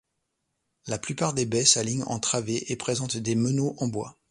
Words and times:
La 0.87 0.97
plupart 0.97 1.35
des 1.35 1.45
baies 1.45 1.63
s'alignent 1.63 2.01
en 2.07 2.19
travées 2.19 2.71
et 2.71 2.75
présentent 2.75 3.17
des 3.17 3.35
meneaux 3.35 3.75
en 3.77 3.87
bois. 3.87 4.17